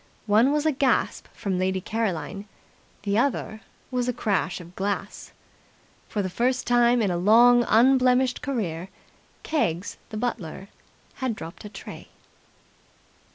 [0.25, 2.45] One was a gasp from Lady Caroline.
[3.03, 3.61] The other
[3.91, 5.31] was a crash of glass.
[6.09, 8.89] For the first time in a long unblemished career
[9.43, 10.69] Keggs the butler
[11.17, 12.07] had dropped a tray.